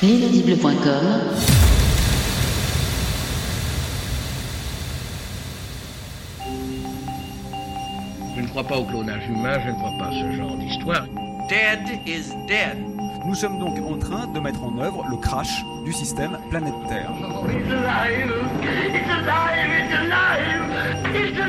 [0.00, 0.78] L'inaudible.com
[8.36, 11.04] Je ne crois pas au clonage humain, je ne crois pas à ce genre d'histoire.
[11.48, 12.78] Dead is dead.
[13.26, 17.10] Nous sommes donc en train de mettre en œuvre le crash du système planète Terre.
[21.12, 21.48] Delta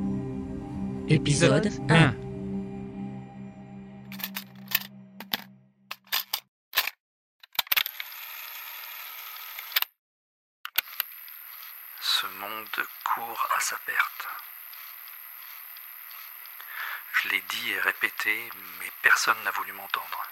[1.13, 2.15] Épisode 1.
[11.99, 14.27] Ce monde court à sa perte.
[17.11, 20.27] Je l'ai dit et répété, mais personne n'a voulu m'entendre.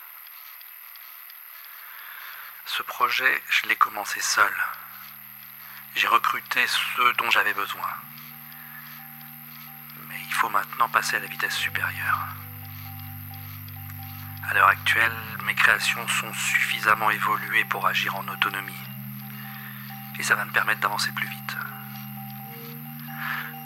[2.68, 4.56] Ce projet, je l'ai commencé seul.
[5.96, 7.90] J'ai recruté ceux dont j'avais besoin.
[10.40, 12.28] Faut maintenant passer à la vitesse supérieure.
[14.50, 15.12] À l'heure actuelle,
[15.46, 18.86] mes créations sont suffisamment évoluées pour agir en autonomie.
[20.18, 21.58] Et ça va me permettre d'avancer plus vite.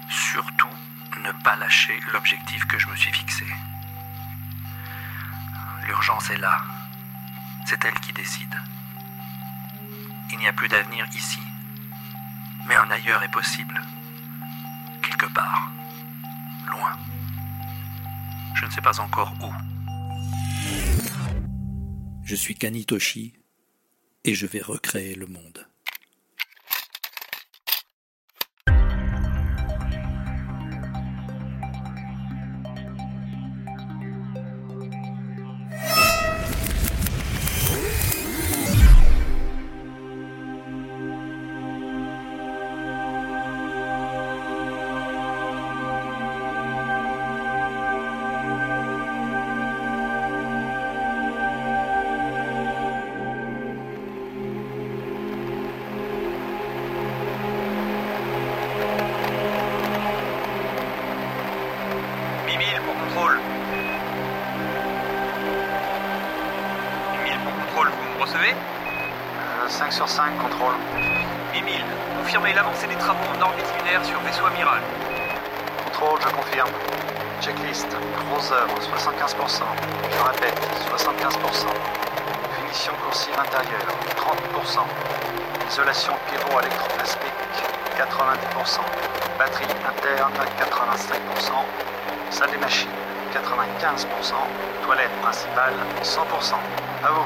[0.10, 0.76] Surtout,
[1.24, 3.46] ne pas lâcher l'objectif que je me suis fixé.
[5.86, 6.60] L'urgence est là.
[7.68, 8.60] C'est elle qui décide.
[10.32, 11.40] Il n'y a plus d'avenir ici.
[12.66, 13.80] Mais un ailleurs est possible.
[15.04, 15.70] Quelque part.
[16.67, 16.97] Loin.
[18.56, 19.52] Je ne sais pas encore où.
[22.23, 23.33] Je suis Kanitoshi
[24.24, 25.68] et je vais recréer le monde.
[72.63, 74.79] L'avancée des travaux en orbite lunaire sur vaisseau amiral.
[75.84, 76.69] Contrôle, je confirme.
[77.41, 79.63] Checklist, gros œuvre, 75%.
[80.12, 81.68] Je répète, 75%.
[82.56, 84.79] Finition coursive intérieure, 30%.
[85.69, 87.57] Isolation pyro-électroplasmique,
[87.97, 88.79] 90%.
[89.38, 91.52] Batterie interne, 85%.
[92.29, 92.90] Salle des machines,
[93.34, 94.35] 95%.
[94.85, 96.56] Toilette principale, 100%.
[97.03, 97.25] À vous.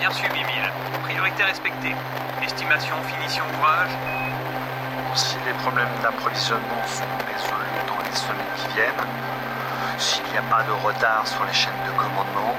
[0.00, 0.72] Bien su, Mimile.
[1.04, 1.94] Priorité respectée.
[2.42, 4.23] Estimation, finition d'ouvrage.
[5.14, 9.06] Si les problèmes d'approvisionnement sont résolus dans les semaines qui viennent,
[9.96, 12.54] s'il n'y a pas de retard sur les chaînes de commandement,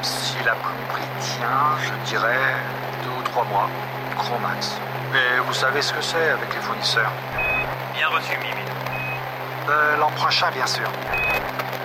[0.00, 2.54] si la plomberie tient, je dirais
[3.04, 3.68] deux ou trois mois,
[4.16, 4.76] gros max.
[5.12, 7.12] Mais vous savez ce que c'est avec les fournisseurs?
[7.94, 8.72] Bien reçu, Mimile.
[9.68, 10.88] Euh, l'an prochain, bien sûr.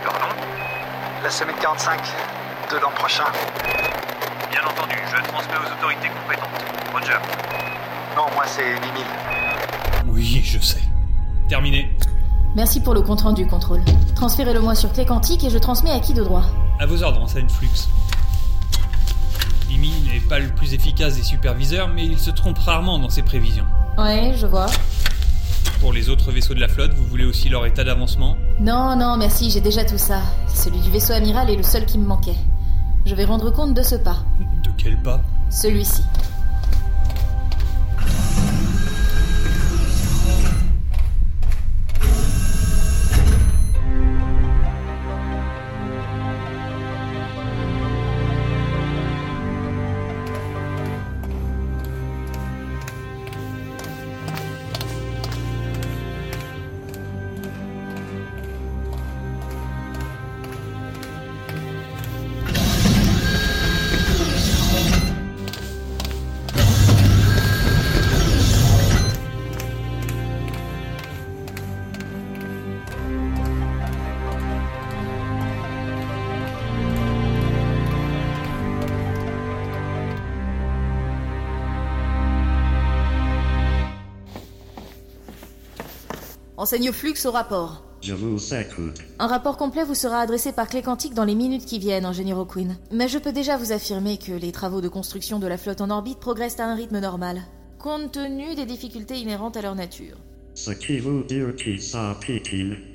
[0.06, 0.34] Pardon
[1.24, 2.00] La semaine 45
[2.72, 3.26] de l'an prochain.
[4.50, 6.64] Bien entendu, je transmets aux autorités compétentes.
[6.94, 7.20] Roger.
[8.16, 9.12] Non, moi c'est Mimile.
[10.16, 10.82] Oui, je sais.
[11.50, 11.94] Terminé.
[12.56, 13.82] Merci pour le compte-rendu, contrôle.
[14.16, 16.44] Transférez-le-moi sur clé quantique et je transmets à qui de droit?
[16.80, 17.68] À vos ordres, enseigne Flux.
[19.68, 23.24] Mimi n'est pas le plus efficace des superviseurs, mais il se trompe rarement dans ses
[23.24, 23.66] prévisions.
[23.98, 24.68] Ouais, je vois.
[25.82, 28.38] Pour les autres vaisseaux de la flotte, vous voulez aussi leur état d'avancement?
[28.62, 30.22] Non, non, merci, j'ai déjà tout ça.
[30.48, 32.38] Celui du vaisseau amiral est le seul qui me manquait.
[33.06, 34.20] Je vais rendre compte de ce pas.
[34.64, 35.20] De quel pas?
[35.50, 36.04] Celui-ci.
[86.66, 87.84] Enseigne Flux au rapport.
[88.02, 88.98] Je vous écoute.
[89.20, 92.40] Un rapport complet vous sera adressé par clé quantique dans les minutes qui viennent, ingénieur
[92.40, 92.76] O'Quinn.
[92.92, 95.92] Mais je peux déjà vous affirmer que les travaux de construction de la flotte en
[95.92, 97.44] orbite progressent à un rythme normal,
[97.78, 100.18] compte tenu des difficultés inhérentes à leur nature.
[100.56, 102.50] Ce qui veut dire qu'il s'applique,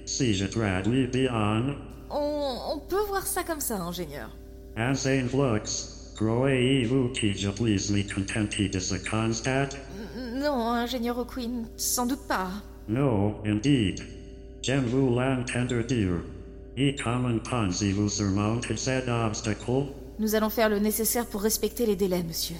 [0.04, 1.76] si je traduis bien,
[2.10, 4.30] On, on peut voir ça comme ça, ingénieur.
[4.76, 6.12] un flux.
[6.16, 9.68] Croyez-vous que je puisse me contenter de ce constat?
[10.34, 12.50] Non, ingénieur O'Quinn, sans doute pas.
[12.90, 14.00] No, indeed.
[14.62, 16.20] J'aime vous l'entendre dire.
[16.76, 19.86] Et comment pensez-vous surmonter cet obstacle?
[20.18, 22.56] Nous allons faire le nécessaire pour respecter les délais, monsieur.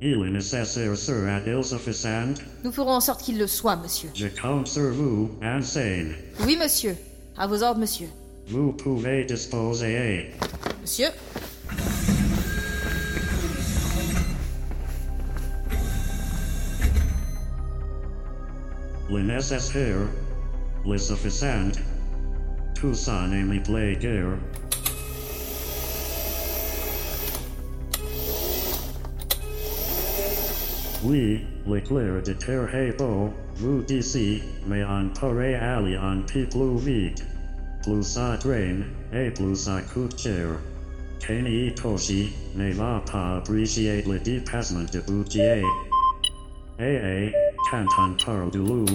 [0.00, 2.32] Il est nécessaire sera-t-il suffisant?
[2.64, 4.08] Nous ferons en sorte qu'il le soit, monsieur.
[4.14, 6.14] Je compte sur vous, insane.
[6.46, 6.96] Oui, monsieur.
[7.36, 8.08] À vos ordres, monsieur.
[8.48, 10.30] Vous pouvez disposer.
[10.80, 11.08] Monsieur
[19.16, 21.70] Le suffisant.
[22.74, 24.36] Tout ça ne me plaît guère.
[31.04, 37.24] Oui, l'éclair de terre beau, vous d'ici, mais on pourrait aller un peu plus vite.
[37.84, 40.48] Plus ça traîne, et plus ça coûte cher.
[41.20, 45.62] Kenny Toshi ne va pas apprécier le dépassement de budget.
[46.80, 47.32] Eh eh,
[47.74, 48.86] quand on parle de loup.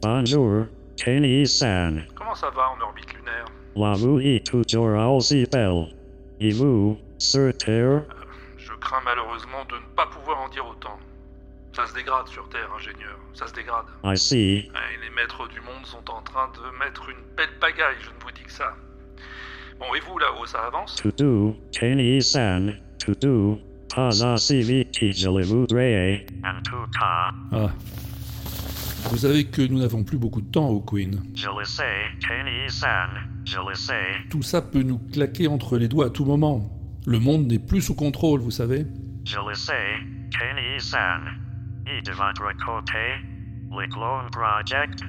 [0.00, 0.66] Bonjour,
[0.96, 2.06] Kenny-san.
[2.14, 3.44] Comment ça va en orbite lunaire?
[3.76, 5.88] La vie est toujours aussi belle.
[6.40, 8.04] Et vous, sur Terre?
[8.56, 10.98] Je crains malheureusement de ne pas pouvoir en dire autant.
[11.74, 13.18] Ça se dégrade sur Terre, ingénieur.
[13.34, 13.86] Ça se dégrade.
[14.04, 14.58] I see.
[14.58, 18.24] Et les maîtres du monde sont en train de mettre une belle pagaille, je ne
[18.24, 18.72] vous dis que ça.
[19.78, 20.96] Bon, et vous là-haut, ça avance?
[20.96, 23.58] To do, Kenny-san, to do,
[26.62, 27.70] tout cas, Ah.
[29.10, 31.22] Vous savez que nous n'avons plus beaucoup de temps au Queen.
[31.34, 31.84] je le sais,
[32.20, 33.94] je le sais.
[34.28, 36.68] Tout ça peut nous claquer entre les doigts à tout moment.
[37.06, 38.84] Le monde n'est plus sous contrôle, vous savez.
[39.24, 39.72] Je le sais,
[40.30, 41.22] Kenny-san.
[41.86, 42.98] Et de votre côté,
[43.70, 45.00] le Clone Project,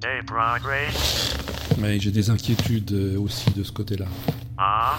[0.00, 0.88] des progrès.
[1.78, 4.06] Mais j'ai des inquiétudes euh, aussi de ce côté-là.
[4.56, 4.98] Ah,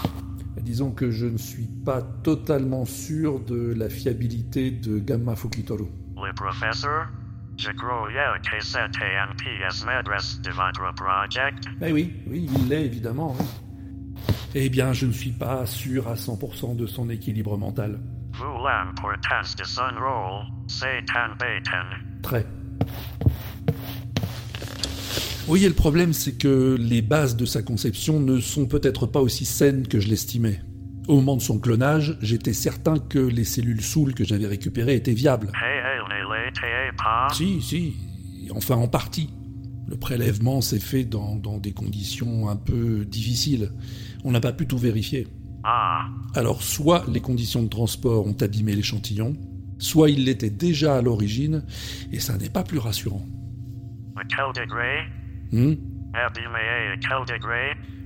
[0.66, 5.84] Disons que je ne suis pas totalement sûr de la fiabilité de Gamma Fukitoru.
[6.16, 7.06] le professeur,
[7.56, 11.68] je croyais que c'était un PS maîtresse de votre project.
[11.80, 13.36] Eh oui, oui, il l'est évidemment.
[13.38, 13.46] oui.
[14.56, 18.00] Eh bien, je ne suis pas sûr à 100% de son équilibre mental.
[18.32, 21.94] Vous l'importance de son rôle, c'est embêtant.
[22.24, 22.44] Très.
[25.48, 29.20] Oui, et le problème, c'est que les bases de sa conception ne sont peut-être pas
[29.20, 30.60] aussi saines que je l'estimais.
[31.06, 35.14] Au moment de son clonage, j'étais certain que les cellules Soul que j'avais récupérées étaient
[35.14, 35.52] viables.
[35.62, 37.28] Et elle ne l'était pas.
[37.32, 37.94] Si, si,
[38.50, 39.30] enfin en partie.
[39.86, 43.70] Le prélèvement s'est fait dans, dans des conditions un peu difficiles.
[44.24, 45.28] On n'a pas pu tout vérifier.
[45.62, 49.36] Ah, Alors soit les conditions de transport ont abîmé l'échantillon,
[49.78, 51.64] soit il l'était déjà à l'origine,
[52.10, 53.24] et ça n'est pas plus rassurant.
[55.52, 55.74] Hmm?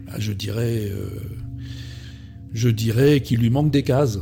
[0.08, 0.90] Ah, je dirais...
[0.90, 1.08] euh,
[2.52, 4.18] je dirais qu'il lui manque des cases.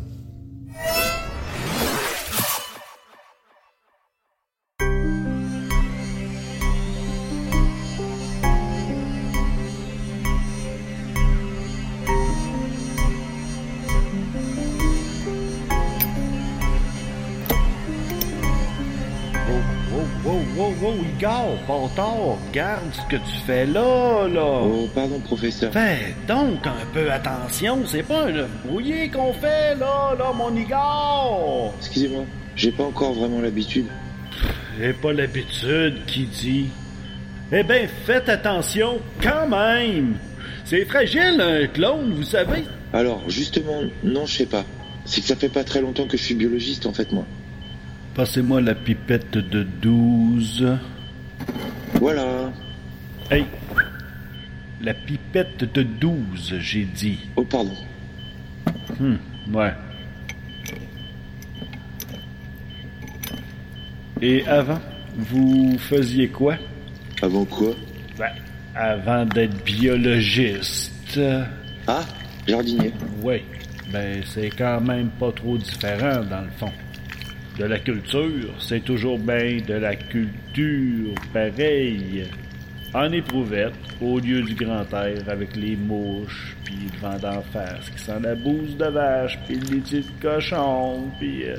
[20.82, 24.60] Oh, Igor, bâtard, regarde ce que tu fais là, là.
[24.62, 25.72] Oh, pardon, professeur.
[25.72, 30.54] Fais donc un peu attention, c'est pas un œuf brouillé qu'on fait là, là, mon
[30.56, 31.74] Igor.
[31.78, 32.24] Excusez-moi,
[32.56, 33.86] j'ai pas encore vraiment l'habitude.
[34.80, 36.66] J'ai pas l'habitude, qui dit?
[37.50, 40.16] Eh ben, faites attention, quand même.
[40.64, 42.64] C'est fragile, un clone, vous savez.
[42.92, 44.64] Alors, justement, non, je sais pas.
[45.04, 47.24] C'est que ça fait pas très longtemps que je suis biologiste, en fait, moi.
[48.18, 50.76] Passez-moi la pipette de 12.
[52.00, 52.50] Voilà.
[53.30, 53.46] Hey,
[54.80, 57.20] la pipette de 12, j'ai dit.
[57.36, 57.76] Oh, pardon.
[58.98, 59.18] Hum,
[59.54, 59.72] ouais.
[64.20, 64.80] Et avant,
[65.16, 66.56] vous faisiez quoi?
[67.22, 67.70] Avant quoi?
[68.18, 68.32] Ben,
[68.74, 71.20] avant d'être biologiste.
[71.86, 72.02] Ah,
[72.48, 72.92] jardinier.
[73.22, 73.44] Oui.
[73.92, 76.72] Ben, c'est quand même pas trop différent, dans le fond.
[77.58, 82.24] De la culture, c'est toujours bien de la culture, pareil.
[82.94, 87.90] en éprouvette, au lieu du grand air, avec les mouches, puis le vent d'en face
[87.90, 91.48] qui sent la bouse de vache, puis le litier de cochon, puis...
[91.48, 91.56] Euh...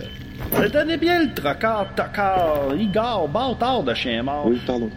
[0.71, 4.47] Tenez bien le trocard, tocard, Igor, bâtard de chien mort.
[4.47, 4.89] Oui, pardon.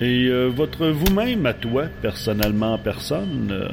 [0.00, 3.68] Et euh, votre vous-même, à toi, personnellement, personne, euh,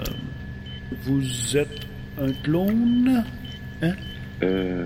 [1.02, 1.80] vous êtes
[2.22, 3.24] un clone,
[3.82, 3.94] hein?
[4.44, 4.86] Euh...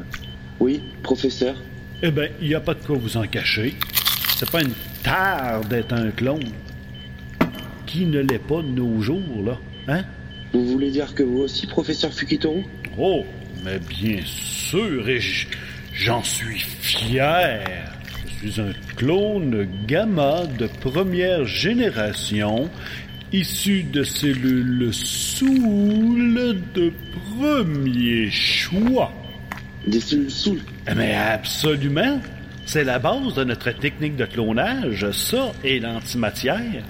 [0.60, 1.56] Oui, professeur.
[2.02, 3.76] Eh ben, il n'y a pas de quoi vous en cacher.
[4.36, 4.74] C'est pas une
[5.04, 6.52] tare d'être un clone.
[7.86, 10.04] Qui ne l'est pas de nos jours, là, hein?
[10.54, 12.64] Vous voulez dire que vous aussi, professeur Fukitoru?
[12.98, 13.26] Oh,
[13.64, 15.20] mais bien sûr, et
[15.94, 17.64] j'en suis fier.
[18.44, 22.70] Je suis un clone gamma de première génération,
[23.32, 26.92] issu de cellules Soul de
[27.38, 29.12] premier choix.
[29.88, 30.60] Des cellules Soul
[30.96, 32.20] Mais absolument.
[32.65, 36.84] C'est la base de notre technique de clonage, ça et l'antimatière.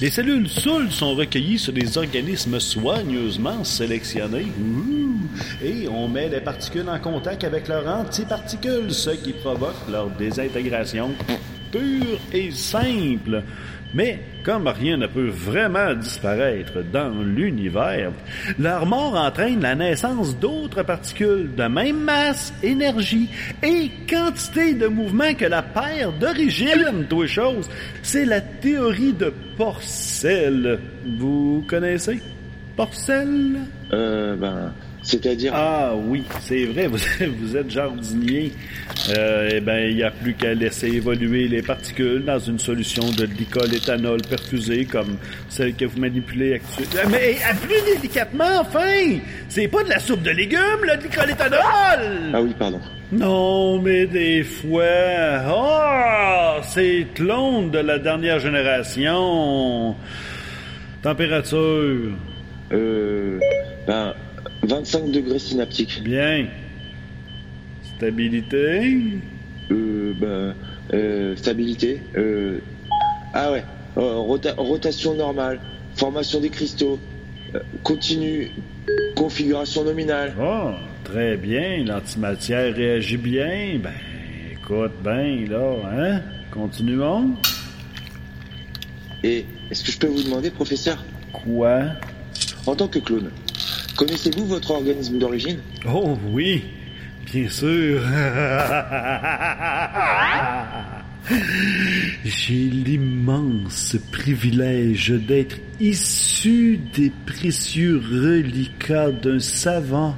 [0.00, 4.48] Les cellules Soul sont recueillies sur des organismes soigneusement sélectionnés.
[5.62, 11.12] Et on met les particules en contact avec leurs antiparticules, ce qui provoque leur désintégration
[11.70, 13.44] pure et simple.
[13.94, 18.12] Mais comme rien ne peut vraiment disparaître dans l'univers,
[18.58, 23.28] leur mort entraîne la naissance d'autres particules de même masse, énergie
[23.62, 27.68] et quantité de mouvement que la paire d'origine, deux choses.
[28.02, 30.78] C'est la théorie de Porcel.
[31.18, 32.20] Vous connaissez
[32.76, 33.58] Porcel?
[33.92, 34.72] Euh, ben,
[35.12, 35.52] c'est-à-dire?
[35.54, 36.98] Ah oui, c'est vrai, vous,
[37.40, 38.52] vous êtes jardinier.
[39.10, 43.02] Euh, eh ben, il n'y a plus qu'à laisser évoluer les particules dans une solution
[43.10, 45.18] de glycol éthanol perfusé comme
[45.50, 47.10] celle que vous manipulez actuellement.
[47.10, 49.18] Mais eh, plus délicatement, enfin!
[49.48, 52.32] C'est pas de la soupe de légumes, le glycol éthanol!
[52.32, 52.80] Ah oui, pardon.
[53.12, 55.42] Non, mais des fois...
[55.50, 56.62] Oh!
[56.62, 59.94] C'est clone de la dernière génération.
[61.02, 62.12] Température?
[62.72, 63.38] Euh...
[63.86, 64.14] Ben...
[64.62, 66.02] 25 degrés synaptiques.
[66.02, 66.46] Bien.
[67.96, 69.20] Stabilité
[69.70, 70.54] Euh, ben,
[70.92, 72.00] euh, stabilité.
[72.16, 72.58] Euh,
[73.32, 73.64] ah ouais.
[73.96, 75.60] Euh, rota rotation normale.
[75.94, 76.98] Formation des cristaux.
[77.54, 78.50] Euh, continue.
[79.16, 80.34] Configuration nominale.
[80.40, 80.70] Oh,
[81.04, 81.84] très bien.
[81.84, 83.78] L'antimatière réagit bien.
[83.82, 83.92] Ben,
[84.52, 86.20] écoute bien, là, hein?
[86.50, 87.34] Continuons.
[89.22, 91.02] Et est-ce que je peux vous demander, professeur?
[91.32, 91.82] Quoi?
[92.66, 93.30] En tant que clone,
[93.96, 95.58] Connaissez-vous votre organisme d'origine?
[95.86, 96.64] Oh oui,
[97.26, 98.02] bien sûr.
[102.24, 110.16] J'ai l'immense privilège d'être issu des précieux reliquats d'un savant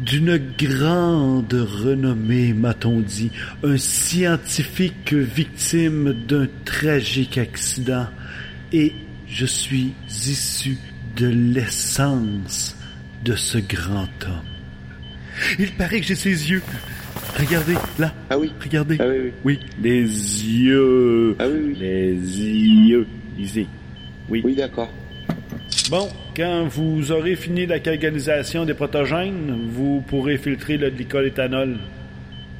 [0.00, 3.30] d'une grande renommée, m'a-t-on dit,
[3.64, 8.06] un scientifique victime d'un tragique accident,
[8.72, 8.92] et
[9.26, 10.78] je suis issu
[11.18, 12.76] de l'essence
[13.24, 14.44] de ce grand homme.
[15.58, 16.62] Il paraît que j'ai ses yeux.
[17.36, 18.12] Regardez, là.
[18.30, 18.52] Ah oui.
[18.62, 18.96] Regardez.
[19.00, 19.32] Ah oui, oui.
[19.44, 21.36] Oui, les yeux.
[21.40, 21.76] Ah oui, oui.
[21.80, 23.06] Les yeux.
[23.36, 23.66] Ici.
[24.28, 24.42] Oui.
[24.44, 24.92] Oui, d'accord.
[25.90, 31.78] Bon, quand vous aurez fini la calganisation des protogènes, vous pourrez filtrer le glycol éthanol.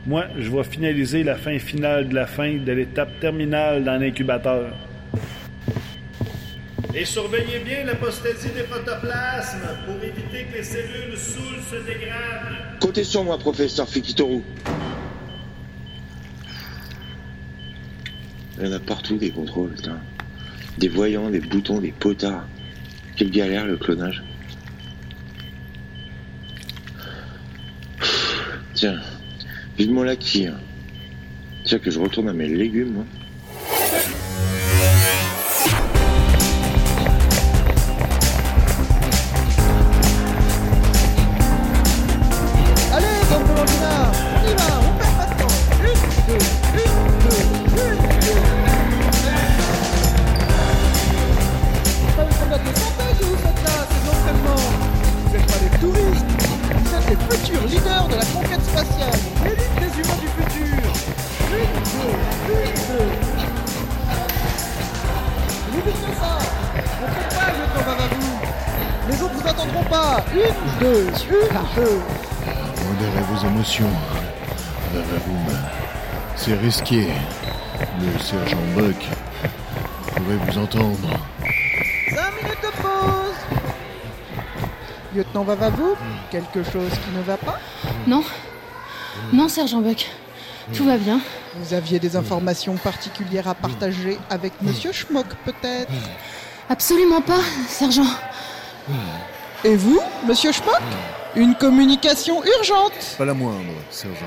[0.07, 4.75] Moi, je vais finaliser la fin finale de la fin de l'étape terminale dans l'incubateur.
[6.95, 12.81] Et surveillez bien l'apostasie des protoplasmes pour éviter que les cellules saoules se dégradent.
[12.81, 14.43] Comptez sur moi, professeur Fukitoru.
[18.59, 20.01] Il y en a partout des contrôles, putain.
[20.79, 22.49] Des voyants, des boutons, des potards.
[23.17, 24.23] Quelle galère le clonage.
[28.75, 29.01] Tiens,
[29.77, 30.47] vivement la qui.
[30.47, 30.59] Hein.
[31.65, 33.05] Tiens que je retourne à mes légumes, moi.
[69.85, 70.25] Pas.
[70.33, 72.01] Une, deux, une, deux.
[72.87, 73.91] Modérez vos émotions.
[74.93, 75.59] Vavaboum.
[76.37, 77.09] C'est risqué.
[78.01, 78.97] Le sergent Buck
[80.17, 81.09] pourrait vous entendre.
[82.09, 83.59] 5 minutes de pause
[85.15, 85.95] Lieutenant Vavavou,
[86.31, 87.59] quelque chose qui ne va pas?
[88.07, 88.23] Non.
[89.33, 90.09] Non, sergent Buck.
[90.75, 91.21] Tout va bien.
[91.57, 95.91] Vous aviez des informations particulières à partager avec Monsieur Schmock, peut-être?
[96.69, 98.07] Absolument pas, sergent.
[99.65, 100.81] Et vous, Monsieur Schmock
[101.35, 104.27] Une communication urgente Pas la moindre, sergent.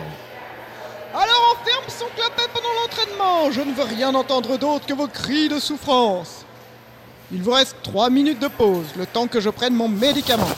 [1.13, 3.51] Alors on ferme son clapet pendant l'entraînement.
[3.51, 6.45] Je ne veux rien entendre d'autre que vos cris de souffrance.
[7.33, 10.50] Il vous reste trois minutes de pause, le temps que je prenne mon médicament.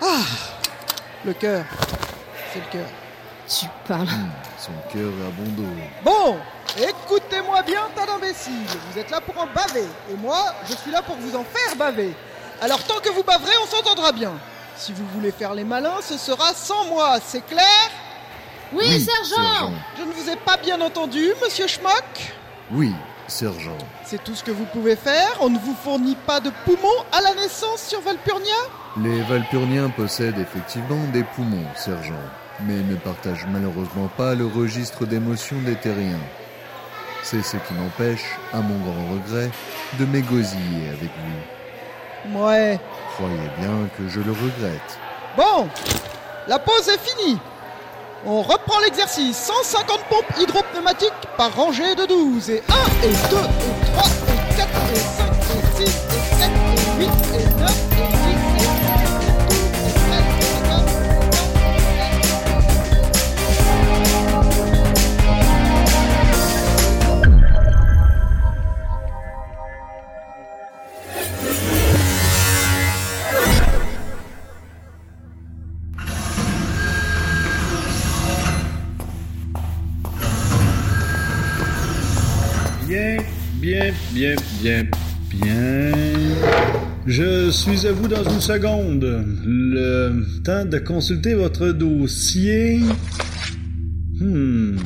[0.00, 0.22] Ah
[1.24, 1.64] Le cœur.
[2.52, 2.88] C'est le cœur.
[3.48, 4.08] Tu parles.
[4.58, 5.68] Son cœur est à bon dos.
[6.04, 6.36] Bon,
[6.78, 8.66] écoutez-moi bien, tas d'imbéciles.
[8.92, 9.86] Vous êtes là pour en baver.
[10.10, 10.38] Et moi,
[10.68, 12.12] je suis là pour vous en faire baver.
[12.60, 14.32] Alors tant que vous baverez, on s'entendra bien.
[14.76, 17.90] Si vous voulez faire les malins, ce sera sans moi, c'est clair?
[18.72, 19.36] Oui, Oui, sergent.
[19.36, 19.72] sergent.
[19.98, 22.32] Je ne vous ai pas bien entendu, monsieur Schmock?
[22.70, 22.92] Oui,
[23.28, 23.76] sergent.
[24.04, 27.20] C'est tout ce que vous pouvez faire On ne vous fournit pas de poumons à
[27.20, 28.54] la naissance sur Valpurnia
[29.02, 32.14] Les Valpurniens possèdent effectivement des poumons, sergent,
[32.60, 36.18] mais ne partagent malheureusement pas le registre d'émotions des terriens.
[37.22, 39.50] C'est ce qui m'empêche, à mon grand regret,
[39.98, 42.36] de m'égosiller avec lui.
[42.36, 42.78] Ouais.
[43.14, 44.98] Croyez bien que je le regrette.
[45.36, 45.68] Bon,
[46.48, 47.38] la pause est finie.
[48.26, 49.36] On reprend l'exercice.
[49.36, 52.50] 150 pompes hydropneumatiques par rangée de 12.
[52.50, 53.18] Et 1, et 2, et
[53.92, 55.32] 3, et 4, et 5,
[55.80, 58.21] et 6, et 7, et 8, et 9, et 10,
[84.22, 84.86] bien, bien,
[85.32, 85.90] bien.
[87.06, 89.24] Je suis à vous dans une seconde.
[89.44, 92.78] Le temps de consulter votre dossier.
[94.20, 94.76] Hmm.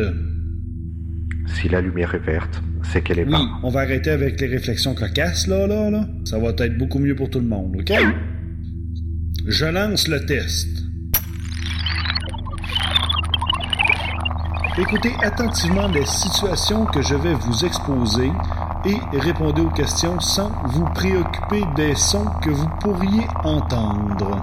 [1.46, 3.48] Si la lumière est verte, c'est qu'elle est Oui, pas.
[3.62, 6.08] on va arrêter avec les réflexions cocasses là, là, là.
[6.24, 7.92] Ça va être beaucoup mieux pour tout le monde, ok?
[9.48, 10.68] Je lance le test.
[14.78, 18.30] Écoutez attentivement les situations que je vais vous exposer
[18.84, 24.40] et répondez aux questions sans vous préoccuper des sons que vous pourriez entendre.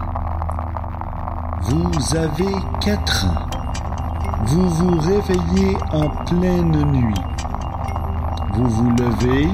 [1.62, 3.45] Vous avez 4 ans.
[4.45, 7.21] Vous vous réveillez en pleine nuit.
[8.54, 9.49] Vous vous levez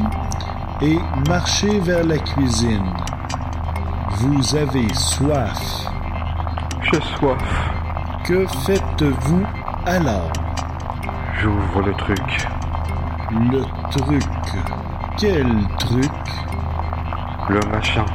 [0.81, 2.85] et marchez vers la cuisine.
[4.17, 5.87] Vous avez soif.
[6.81, 7.71] J'ai soif.
[8.23, 9.43] Que faites-vous
[9.85, 10.31] alors?
[11.41, 12.47] J'ouvre le truc.
[13.31, 14.23] Le truc.
[15.17, 15.47] Quel
[15.79, 16.11] truc?
[17.49, 18.05] Le machin.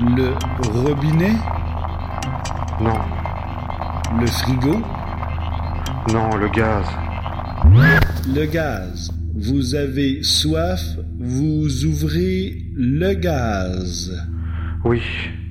[0.00, 0.34] Le
[0.70, 1.36] robinet?
[2.80, 2.98] Non.
[4.18, 4.82] Le frigo?
[6.12, 6.86] Non, le gaz.
[8.34, 9.12] Le gaz.
[9.34, 10.80] Vous avez soif,
[11.18, 14.12] vous ouvrez le gaz.
[14.84, 15.00] Oui.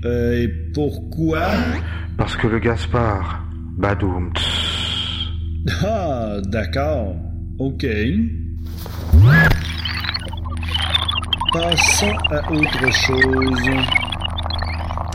[0.05, 1.47] Euh, et pourquoi?
[2.17, 3.43] Parce que le gaz part.
[3.77, 4.31] Badoum.
[5.83, 7.15] Ah, d'accord.
[7.59, 7.85] OK.
[11.53, 13.69] Passons à autre chose.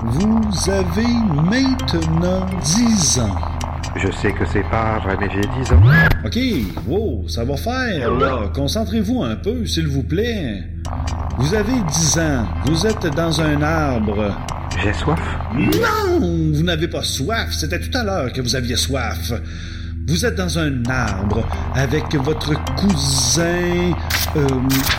[0.05, 1.15] Vous avez
[1.51, 3.39] maintenant 10 ans.
[3.97, 5.83] Je sais que c'est pas vrai, mais j'ai 10 ans.
[6.25, 6.39] Ok,
[6.87, 8.51] wow, ça va faire, là.
[8.55, 10.63] Concentrez-vous un peu, s'il vous plaît.
[11.39, 12.47] Vous avez 10 ans.
[12.67, 14.37] Vous êtes dans un arbre.
[14.83, 15.21] J'ai soif
[15.55, 16.21] Non,
[16.53, 17.49] vous n'avez pas soif.
[17.53, 19.33] C'était tout à l'heure que vous aviez soif.
[20.09, 23.93] Vous êtes dans un arbre avec votre cousin.
[24.37, 24.47] euh,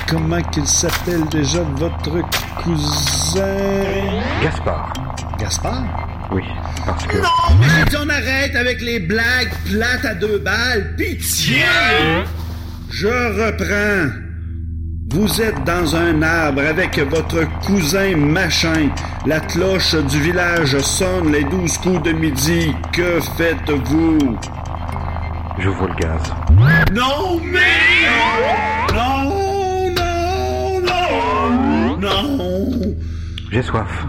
[0.09, 2.19] comment qu'il s'appelle déjà votre
[2.61, 3.41] cousin?
[4.43, 4.93] Gaspard.
[5.39, 5.83] Gaspard?
[6.31, 6.43] Oui,
[6.85, 7.17] parce que.
[7.17, 10.93] Non, mais j'ai dit on arrête avec les blagues plates à deux balles.
[10.97, 11.63] Pitié
[12.89, 14.11] Je reprends.
[15.09, 18.89] Vous êtes dans un arbre avec votre cousin machin.
[19.25, 22.73] La cloche du village sonne les douze coups de midi.
[22.91, 24.37] Que faites-vous?
[25.59, 26.21] J'ouvre le gaz.
[26.93, 27.59] Non, mais...
[28.93, 32.95] Non, non, non, non.
[33.51, 34.05] J'ai soif.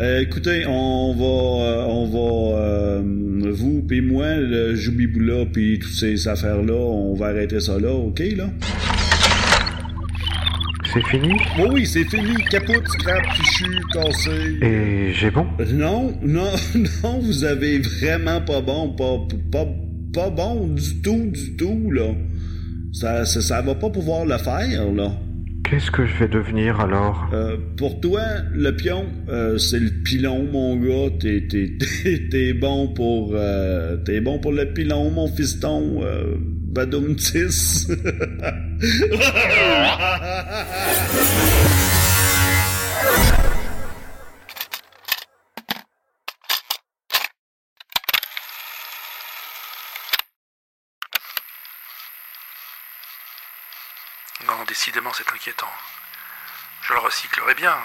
[0.00, 3.02] Euh, écoutez, on va, euh, on va, euh,
[3.50, 8.22] vous puis moi, le Joubiboula puis toutes ces affaires-là, on va arrêter ça là, ok
[8.36, 8.44] là?
[10.94, 12.34] C'est fini Oui, oui, c'est fini.
[12.50, 14.58] Capote, scrap, fichu, cassé.
[14.62, 16.50] Et j'ai bon Non, non,
[17.04, 19.18] non, vous avez vraiment pas bon, pas,
[19.52, 19.66] pas,
[20.14, 22.14] pas bon du tout, du tout là.
[22.92, 25.12] Ça, ça, ça va pas pouvoir le faire là.
[25.68, 28.22] Qu'est-ce que je vais devenir alors Euh, pour toi,
[28.54, 31.14] le pion, euh, c'est le pilon, mon gars.
[31.20, 31.76] T'es, t'es,
[32.30, 36.00] t'es, bon pour, euh, t'es bon pour le pilon, mon fiston.
[36.70, 37.88] Badoumtis.
[54.46, 55.66] Non, décidément, c'est inquiétant.
[56.82, 57.76] Je le recyclerai bien,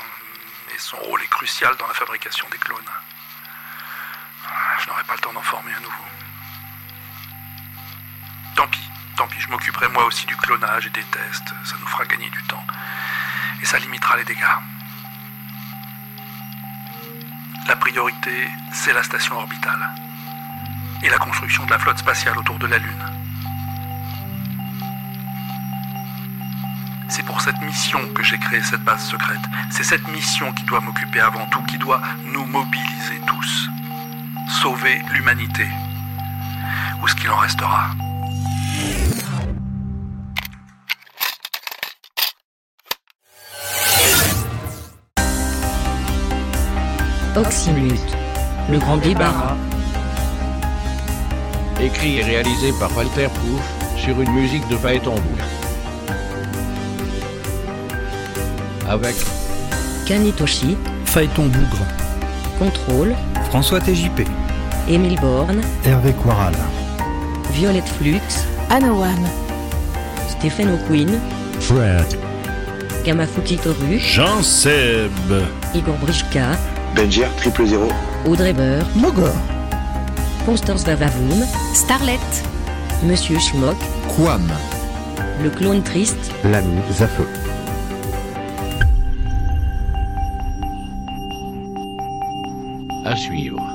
[0.67, 2.77] mais son rôle est crucial dans la fabrication des clones.
[4.79, 6.32] Je n'aurai pas le temps d'en former un nouveau.
[9.43, 11.53] Je m'occuperai moi aussi du clonage et des tests.
[11.65, 12.63] Ça nous fera gagner du temps.
[13.61, 14.39] Et ça limitera les dégâts.
[17.67, 19.89] La priorité, c'est la station orbitale.
[21.01, 23.05] Et la construction de la flotte spatiale autour de la Lune.
[27.09, 29.43] C'est pour cette mission que j'ai créé cette base secrète.
[29.69, 33.69] C'est cette mission qui doit m'occuper avant tout, qui doit nous mobiliser tous.
[34.61, 35.67] Sauver l'humanité.
[37.01, 37.89] Ou ce qu'il en restera.
[47.35, 48.15] Oxymute,
[48.69, 49.55] le grand débarras.
[51.81, 55.15] Écrit et réalisé par Walter Proof sur une musique de Phaéton
[58.87, 59.15] Avec
[60.05, 61.85] Kanitoshi, Phaéton Bougre,
[62.59, 63.15] Contrôle,
[63.49, 64.27] François TJP,
[64.87, 66.53] Émile Borne, Hervé Quaral,
[67.51, 68.21] Violette Flux,
[68.69, 69.17] Anowan,
[70.29, 71.19] Stephen O'Quinn,
[71.59, 72.15] Fred,
[73.03, 75.11] Gamafuki Toru, Jean-Seb,
[75.73, 76.51] Igor Brichka,
[76.95, 77.87] Benjer triple zéro.
[78.25, 79.33] Audrey Beur, Mogor,
[80.45, 82.19] Constance Vavavoum, Starlet,
[83.03, 83.77] Monsieur Schmock,
[84.15, 84.47] Quam,
[85.41, 87.27] le clone triste, L'ami Zafeu.
[93.05, 93.72] à suivre.